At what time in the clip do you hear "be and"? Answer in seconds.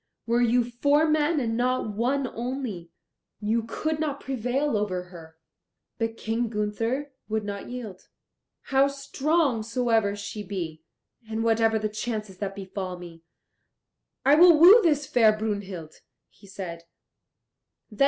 10.41-11.43